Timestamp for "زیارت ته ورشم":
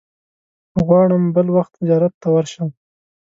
1.87-2.69